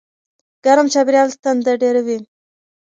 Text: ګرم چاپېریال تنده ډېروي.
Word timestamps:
ګرم 0.63 0.87
چاپېریال 0.93 1.29
تنده 1.43 1.73
ډېروي. 1.81 2.17